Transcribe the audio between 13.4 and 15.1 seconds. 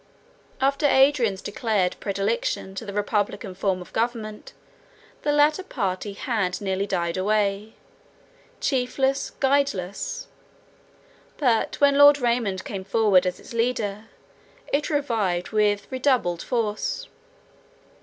leader, it